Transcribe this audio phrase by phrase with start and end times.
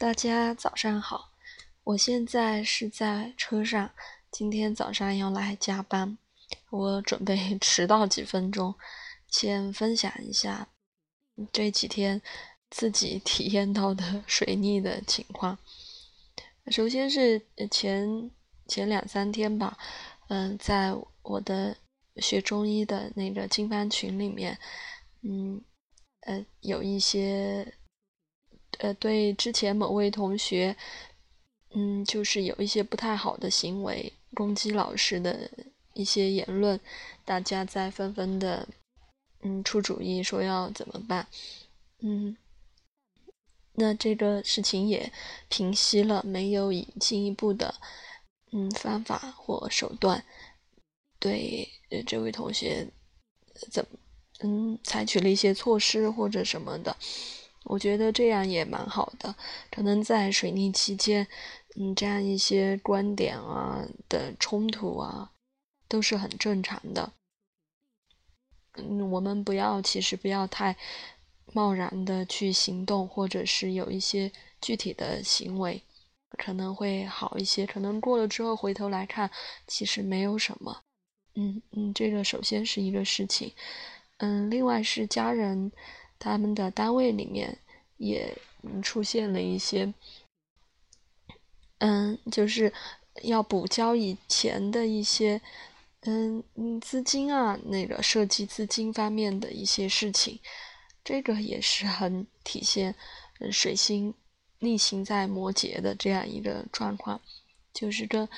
[0.00, 1.30] 大家早上好，
[1.84, 3.90] 我现在是在车上，
[4.30, 6.16] 今天早上要来加班，
[6.70, 8.74] 我准备 迟到几分钟，
[9.28, 10.66] 先分享一下
[11.52, 12.22] 这几天
[12.70, 15.58] 自己体验到的 水逆的情况。
[16.68, 18.30] 首先是前
[18.66, 19.76] 前两三天吧，
[20.30, 21.76] 嗯，在我的
[22.16, 24.58] 学中医的那个经班群里面，
[25.20, 25.62] 嗯，
[26.20, 27.74] 呃，有一些。
[28.80, 30.74] 呃，对之前某位同学，
[31.74, 35.50] 嗯，就是有一些不太好的行为，攻击老师的
[35.92, 36.80] 一些言论，
[37.26, 38.66] 大家在纷纷的，
[39.42, 41.28] 嗯，出主意说要怎么办，
[42.00, 42.34] 嗯，
[43.74, 45.12] 那这个事情也
[45.50, 47.74] 平息了，没有以进一步的，
[48.50, 50.24] 嗯，方法或手段
[51.18, 51.68] 对
[52.06, 52.88] 这位同学
[53.70, 53.86] 怎，
[54.38, 56.96] 嗯，采取了一些措施或者什么的。
[57.70, 59.32] 我觉得这样也蛮好的，
[59.70, 61.24] 可能在水逆期间，
[61.76, 65.30] 嗯，这样一些观点啊的冲突啊，
[65.86, 67.12] 都是很正常的。
[68.74, 70.76] 嗯，我们不要，其实不要太
[71.52, 75.80] 贸然的去行动，或者是有一些具体的行为，
[76.36, 77.64] 可能会好一些。
[77.64, 79.30] 可能过了之后回头来看，
[79.68, 80.82] 其实没有什么。
[81.36, 83.52] 嗯嗯，这个首先是一个事情。
[84.16, 85.70] 嗯，另外是家人。
[86.20, 87.58] 他们的单位里面
[87.96, 88.36] 也
[88.82, 89.92] 出现了一些，
[91.78, 92.72] 嗯，就是
[93.22, 95.40] 要补交以前的一些，
[96.02, 100.38] 嗯嗯，资金啊，那个涉及资金方面的一些事情，
[101.02, 102.94] 这个也是很体现
[103.50, 104.14] 水星
[104.58, 107.18] 逆行在摩羯的这样一个状况，
[107.72, 108.28] 就是跟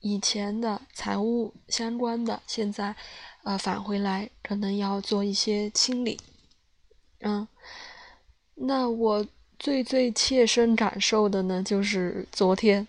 [0.00, 2.94] 以前的财务相关的，现在
[3.44, 6.20] 呃返回来，可能要做一些清理。
[7.26, 7.48] 嗯，
[8.54, 9.26] 那我
[9.58, 12.86] 最最切身感受的呢，就是昨天，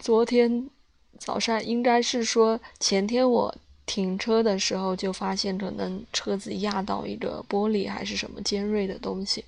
[0.00, 0.68] 昨天
[1.16, 9.44] 早上应该是说前天我停车的时候就发现可能车子压到一个玻璃还是什么尖锐的东西，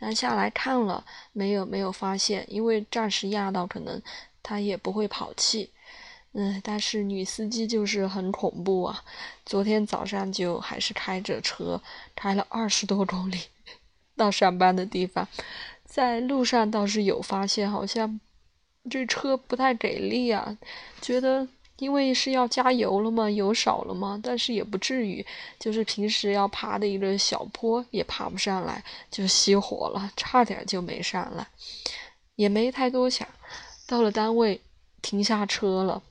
[0.00, 4.02] 那下来看了没有没有发现，因为暂时压到可能
[4.42, 5.70] 它也不会跑气。
[6.34, 9.04] 嗯，但是女司机就是很恐怖啊！
[9.44, 11.82] 昨天早上就还是开着车，
[12.16, 13.38] 开了二十多公里
[14.16, 15.28] 到上班的地方，
[15.84, 18.18] 在路上倒是有发现，好像
[18.88, 20.56] 这车不太给力啊。
[21.02, 21.46] 觉得
[21.78, 25.26] 因为是要加油了嘛，油少了嘛，但是也不至于，
[25.58, 31.46] 就是平时要爬的一个小坡也爬不上来，就熄火了，差点就没上来，
[32.36, 33.28] 也没太多想。
[33.86, 34.62] 到了单位，
[35.02, 36.02] 停下车了。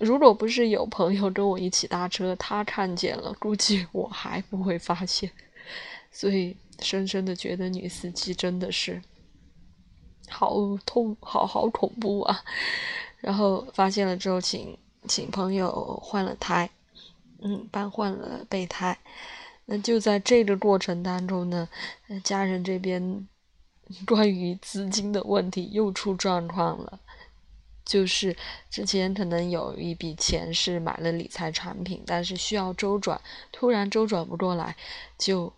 [0.00, 5.30] 如果不是有朋友跟我一起搭车，他看见了， 估计我还不会发现。
[6.10, 9.02] 所以深深的觉得女司机真的是
[10.28, 12.42] 好痛，好好恐怖啊！
[13.20, 16.68] 然后发现了之后，请请朋友换了胎，
[17.40, 18.98] 嗯，搬换了备胎。
[19.66, 21.68] 那就在这个过程当中呢，
[22.22, 23.26] 家人这边
[24.06, 27.00] 关于资金的问题又出状况了。
[27.84, 28.34] 就是
[28.70, 33.20] 之前可能有一笔钱是买了理财产品，但是需要周转，
[33.52, 34.74] 突然周转不过来，
[35.18, 35.52] 就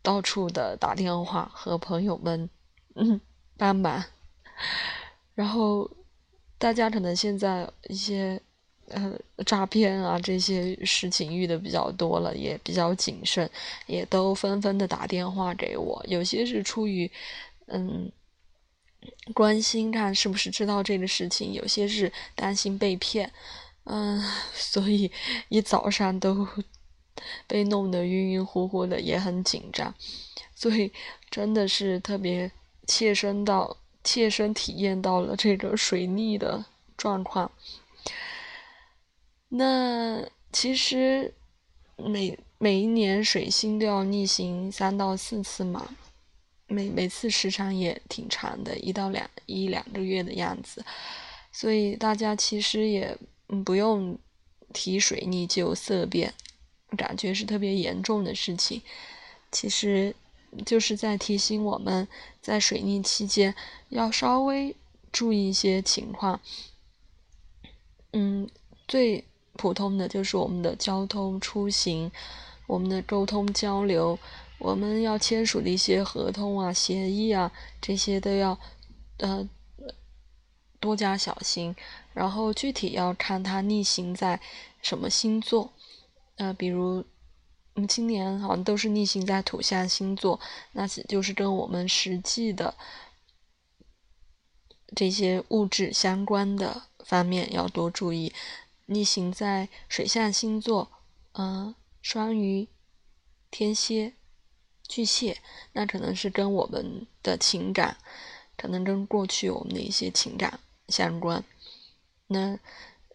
[0.00, 2.48] 到处的打电话和朋友们
[2.94, 3.20] 嗯
[3.56, 4.04] 帮忙。
[5.34, 5.90] 然后
[6.58, 8.40] 大家可能现在一些
[8.88, 9.12] 呃
[9.44, 13.50] 诈骗啊这些事情遇的比较多了，也比较谨慎，
[13.86, 17.10] 也都纷纷的打电话给我，有些是出于
[17.66, 18.12] 嗯。
[19.32, 23.32] 关心看是不是知道这个事情，有些是担心被骗，
[23.84, 24.22] 嗯，
[24.54, 25.10] 所以
[25.48, 26.46] 一早上都
[27.46, 29.94] 被弄得晕晕乎乎的，也很紧张，
[30.54, 30.92] 所以
[31.30, 32.50] 真的是特别
[32.86, 36.64] 切身到切身体验到了这个水逆的
[36.96, 37.50] 状况。
[39.48, 41.32] 那其实
[41.96, 45.96] 每每一年水星都要逆行三到四次嘛。
[46.74, 50.84] 每每次时长也挺长的，一到两一两个月的样子，
[51.52, 53.16] 所以大家其实也
[53.64, 54.18] 不用
[54.72, 56.34] 提水逆就色变，
[56.96, 58.82] 感觉是特别严重的事情。
[59.52, 60.14] 其实
[60.66, 62.08] 就是在提醒我们
[62.42, 63.54] 在水逆期间
[63.90, 64.74] 要稍微
[65.12, 66.40] 注意一些情况。
[68.12, 68.50] 嗯，
[68.88, 72.10] 最普通的就是我们的交通出行，
[72.66, 74.18] 我们的沟通交流。
[74.64, 77.52] 我们要签署的一些合同啊、协议啊，
[77.82, 78.58] 这些都要
[79.18, 79.46] 呃
[80.80, 81.76] 多加小心。
[82.14, 84.40] 然后具体要看它逆行在
[84.80, 85.70] 什么星座，
[86.36, 87.04] 呃，比如
[87.74, 90.40] 嗯，今年好像都是逆行在土象星座，
[90.72, 92.74] 那就是跟我们实际的
[94.96, 98.32] 这些物质相关的方面要多注意。
[98.86, 100.90] 逆行在水象星座，
[101.32, 102.68] 嗯，双鱼、
[103.50, 104.14] 天蝎、
[104.86, 105.40] 巨蟹，
[105.72, 107.96] 那可能是跟我们的情感，
[108.56, 111.44] 可能跟过去我们的一些情感相关。
[112.26, 112.58] 那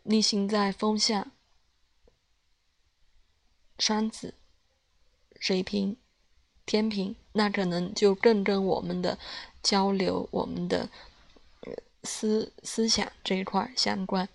[0.04, 1.32] 逆行在风象，
[3.78, 4.34] 双子、
[5.40, 5.98] 水瓶、
[6.66, 9.18] 天平，那可能就更跟我们的
[9.62, 10.90] 交流、我们的
[12.04, 14.28] 思思想这一块相关。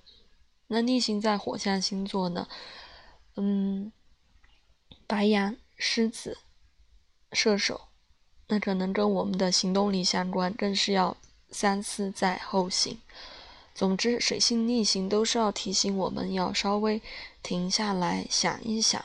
[0.68, 2.48] 那逆行在火象星座呢？
[3.36, 3.92] 嗯，
[5.06, 6.38] 白羊、狮子、
[7.34, 7.88] 射手，
[8.46, 11.16] 那可能跟我们的行动力相关，更是要
[11.50, 12.98] 三思在后行。
[13.74, 17.02] 总之，水星逆行都是要提醒我们要稍微
[17.42, 19.04] 停下来想一想，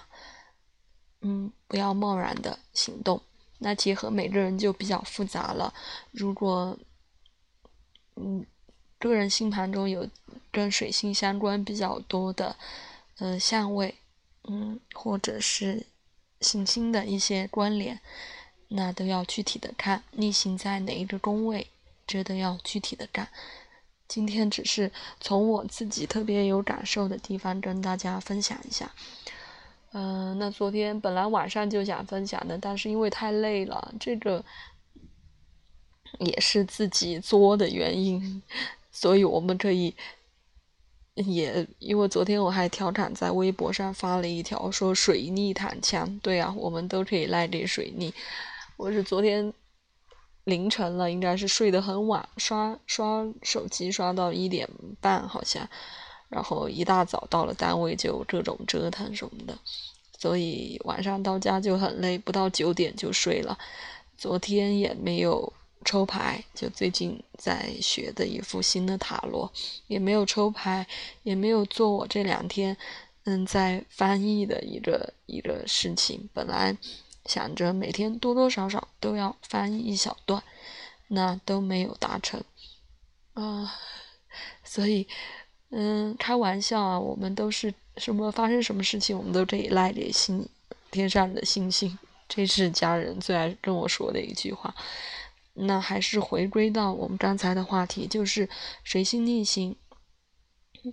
[1.22, 3.22] 嗯，不要贸然的行动。
[3.58, 5.74] 那结合每个人就比较复杂了。
[6.12, 6.78] 如果，
[8.16, 8.46] 嗯。
[9.02, 10.06] 个人星盘中有
[10.52, 12.54] 跟水星相关比较多的，
[13.20, 13.96] 呃，相位，
[14.44, 15.86] 嗯，或者是
[16.42, 18.00] 行星的一些关联，
[18.70, 21.68] 那都要具体的看逆行在哪一个宫位，
[22.06, 23.28] 这都要具体的看。
[24.08, 28.92] 今天只是从我自己特别有感受的地方跟大家分享一下。
[29.92, 34.44] 嗯，那昨天本来晚上就想分享的，但是因为太累了，这个
[36.20, 38.42] 也是自己作的原因。
[38.92, 39.96] 所以我们可以，
[41.26, 48.14] 也因为昨天我还调侃在微博上发了一条说水逆躺枪，对啊，我们都可以赖给水逆。
[48.78, 49.54] 我是昨天
[50.46, 54.68] 凌晨了，应该是睡得很晚，刷刷手机刷到一点
[55.02, 55.68] 半好像，
[56.30, 59.58] 然后一大早到了单位就各种折腾什么的，
[60.18, 63.58] 所以晚上到家就很累，不到九点就睡了。
[64.18, 65.52] 昨天也没有。
[65.86, 69.52] 抽牌就最近在学的一副新的塔罗，
[69.88, 70.86] 也没有抽牌，
[71.24, 72.76] 也没有做我这两天
[73.24, 76.30] 嗯在翻译的一个一个事情。
[76.34, 76.76] 本来
[77.26, 80.44] 想着每天多多少少都要翻译一小段，
[81.08, 82.44] 那都没有达成
[83.34, 83.74] 啊。
[84.64, 85.08] 所以
[85.70, 90.48] 嗯，开玩笑啊，我们都是什么发生什么事情，我们都可以赖点星
[90.92, 91.98] 天上的星星。
[92.28, 94.76] 这是家人最爱跟我说的一句话。
[95.54, 98.48] 那还是回归到我们刚才的话题，就是
[98.84, 99.76] 水星逆行，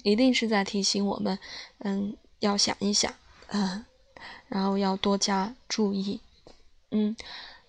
[0.03, 1.39] 一定是在提醒我们，
[1.79, 3.15] 嗯，要想一想，
[3.49, 3.85] 嗯，
[4.49, 6.21] 然后要多加注意，
[6.91, 7.17] 嗯，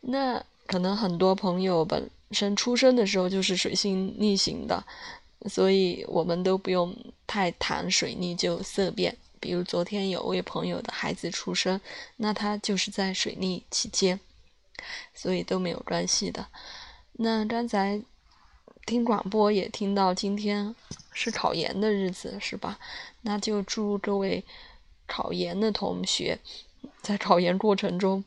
[0.01, 4.83] 那可能很多朋友本身出生的时候就是水星逆行的，
[5.47, 6.95] 所以我们都不用
[7.25, 9.15] 太谈水逆就色变。
[9.39, 11.79] 比如昨天有位朋友的孩子出生，
[12.15, 14.19] 那他就是在水逆期间，
[15.13, 16.47] 所以都没有关系的。
[17.13, 18.01] 那刚才
[18.85, 20.75] 听广播也听到今天
[21.11, 22.79] 是考研的日子，是吧？
[23.21, 24.45] 那就祝各位
[25.05, 26.39] 考研的同学
[27.01, 28.23] 在考研过程中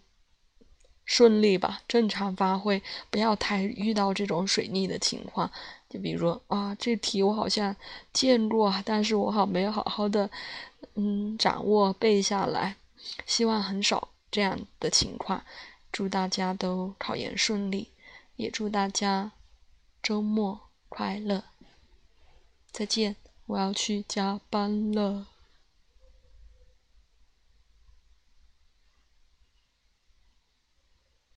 [1.05, 5.51] 顺利吧，正常发挥，不要太遇到这种水逆的情况。
[5.89, 7.75] 就比如说啊，这题我好像
[8.13, 10.31] 见过，但是我好没有好好的
[10.95, 12.77] 嗯掌握背下来，
[13.27, 15.43] 希望很少这样的情况。
[15.91, 17.91] 祝大家都考研顺利。
[18.37, 19.33] 也祝大家
[20.03, 21.45] 周末快乐！
[22.73, 25.27] 再见，我要去加班了。